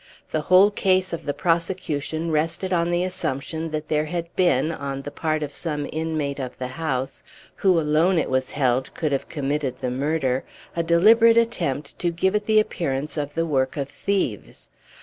The 0.31 0.41
whole 0.41 0.71
case 0.71 1.13
of 1.13 1.27
the 1.27 1.33
prosecution 1.35 2.31
rested 2.31 2.73
on 2.73 2.89
the 2.89 3.03
assumption 3.03 3.69
that 3.69 3.87
there 3.87 4.05
had 4.05 4.35
been, 4.35 4.71
on 4.71 5.03
the 5.03 5.11
part 5.11 5.43
of 5.43 5.53
some 5.53 5.87
inmate 5.93 6.39
of 6.39 6.57
the 6.57 6.69
house, 6.69 7.21
who 7.57 7.79
alone 7.79 8.17
(it 8.17 8.27
was 8.27 8.49
held) 8.49 8.91
could 8.95 9.11
have 9.11 9.29
committed 9.29 9.77
the 9.77 9.91
murder, 9.91 10.43
a 10.75 10.81
deliberate 10.81 11.37
attempt 11.37 11.99
to 11.99 12.09
give 12.09 12.33
it 12.33 12.47
the 12.47 12.59
appearance 12.59 13.15
of 13.15 13.35
the 13.35 13.45
work 13.45 13.77
of 13.77 13.89
thieves. 13.89 14.71